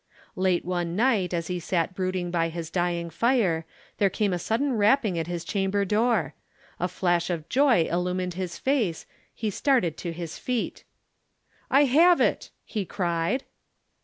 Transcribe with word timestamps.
"'Late 0.35 0.65
one 0.65 0.95
night, 0.95 1.31
as 1.31 1.45
he 1.45 1.59
sat 1.59 1.93
brooding 1.93 2.31
by 2.31 2.49
his 2.49 2.71
dying 2.71 3.07
fire, 3.11 3.67
there 3.99 4.09
came 4.09 4.33
a 4.33 4.39
sudden 4.39 4.73
rapping 4.73 5.19
at 5.19 5.27
his 5.27 5.43
chamber 5.45 5.85
door. 5.85 6.33
A 6.79 6.87
flash 6.87 7.29
of 7.29 7.47
joy 7.49 7.83
illumined 7.83 8.33
his 8.33 8.57
face, 8.57 9.05
he 9.31 9.51
started 9.51 9.97
to 9.97 10.11
his 10.11 10.39
feet. 10.39 10.85
"'"I 11.69 11.83
have 11.83 12.19
it!" 12.19 12.49
he 12.65 12.83
cried. 12.83 13.43